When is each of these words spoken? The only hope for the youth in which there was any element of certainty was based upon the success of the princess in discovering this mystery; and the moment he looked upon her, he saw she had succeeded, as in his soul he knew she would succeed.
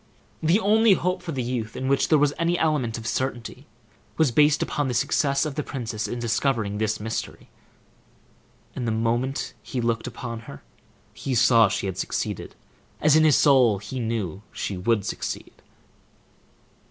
The 0.41 0.59
only 0.59 0.93
hope 0.93 1.21
for 1.21 1.31
the 1.31 1.43
youth 1.43 1.75
in 1.77 1.87
which 1.87 2.07
there 2.07 2.17
was 2.17 2.33
any 2.39 2.57
element 2.57 2.97
of 2.97 3.05
certainty 3.05 3.67
was 4.17 4.31
based 4.31 4.63
upon 4.63 4.87
the 4.87 4.95
success 4.95 5.45
of 5.45 5.53
the 5.53 5.61
princess 5.61 6.07
in 6.07 6.17
discovering 6.17 6.79
this 6.79 6.99
mystery; 6.99 7.49
and 8.75 8.87
the 8.87 8.91
moment 8.91 9.53
he 9.61 9.79
looked 9.79 10.07
upon 10.07 10.39
her, 10.49 10.63
he 11.13 11.35
saw 11.35 11.69
she 11.69 11.85
had 11.85 11.99
succeeded, 11.99 12.55
as 12.99 13.15
in 13.15 13.23
his 13.23 13.37
soul 13.37 13.77
he 13.77 13.99
knew 13.99 14.41
she 14.51 14.75
would 14.75 15.05
succeed. 15.05 15.61